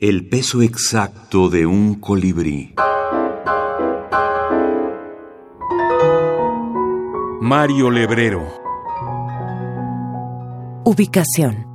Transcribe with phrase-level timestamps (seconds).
[0.00, 2.74] El peso exacto de un colibrí.
[7.40, 8.42] Mario Lebrero.
[10.84, 11.68] Ubicación.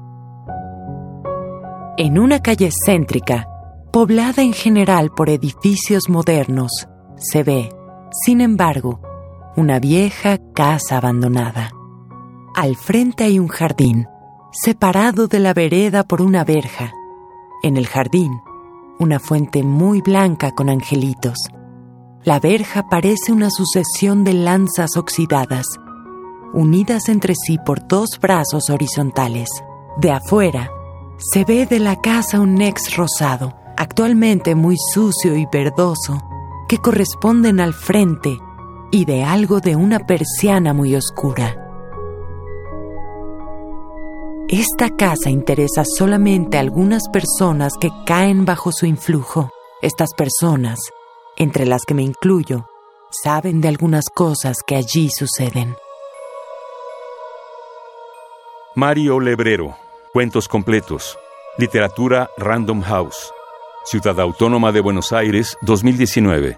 [1.97, 3.47] En una calle céntrica,
[3.93, 7.69] poblada en general por edificios modernos, se ve,
[8.11, 8.99] sin embargo,
[9.55, 11.71] una vieja casa abandonada.
[12.53, 14.07] Al frente hay un jardín,
[14.51, 16.91] separado de la vereda por una verja
[17.63, 18.41] en el jardín,
[18.99, 21.37] una fuente muy blanca con angelitos.
[22.23, 25.65] La verja parece una sucesión de lanzas oxidadas,
[26.53, 29.49] unidas entre sí por dos brazos horizontales.
[29.97, 30.69] De afuera,
[31.17, 36.21] se ve de la casa un ex rosado, actualmente muy sucio y verdoso,
[36.67, 38.37] que corresponden al frente
[38.91, 41.58] y de algo de una persiana muy oscura.
[44.51, 49.51] Esta casa interesa solamente a algunas personas que caen bajo su influjo.
[49.83, 50.79] Estas personas,
[51.37, 52.67] entre las que me incluyo,
[53.11, 55.75] saben de algunas cosas que allí suceden.
[58.73, 59.77] Mario Lebrero.
[60.13, 61.19] Cuentos completos.
[61.59, 63.31] Literatura Random House.
[63.85, 66.57] Ciudad Autónoma de Buenos Aires, 2019.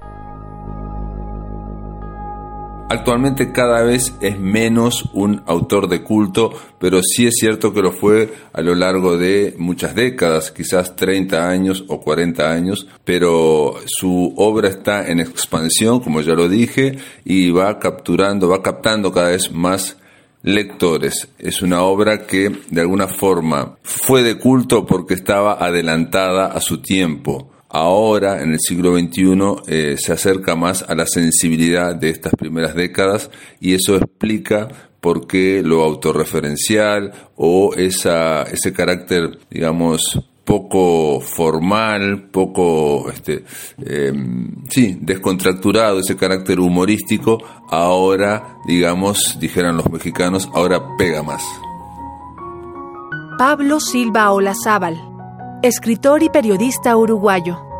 [2.92, 7.94] Actualmente cada vez es menos un autor de culto, pero sí es cierto que lo
[7.94, 14.34] fue a lo largo de muchas décadas, quizás 30 años o 40 años, pero su
[14.36, 19.54] obra está en expansión, como ya lo dije, y va capturando, va captando cada vez
[19.54, 19.96] más
[20.44, 21.30] lectores.
[21.40, 26.82] Es una obra que de alguna forma fue de culto porque estaba adelantada a su
[26.82, 32.34] tiempo ahora, en el siglo XXI, eh, se acerca más a la sensibilidad de estas
[32.36, 34.68] primeras décadas y eso explica
[35.00, 43.46] por qué lo autorreferencial o ese carácter, digamos, poco formal, poco, este,
[43.84, 51.44] em, sí, descontracturado, ese carácter humorístico, ahora, digamos, dijeran los mexicanos, ahora pega más.
[53.38, 55.12] Pablo Silva Olazábal
[55.64, 57.71] escritor y periodista uruguayo.